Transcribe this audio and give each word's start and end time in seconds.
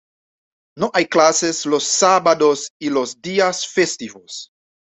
No 0.77 0.89
hay 0.95 1.05
clases 1.05 1.67
los 1.67 1.83
sábados 1.83 2.71
y 2.79 2.89
los 2.89 3.21
días 3.21 3.67
festivos. 3.67 4.49